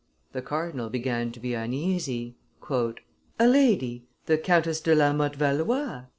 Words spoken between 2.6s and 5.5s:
"A lady, the Countess de la Motte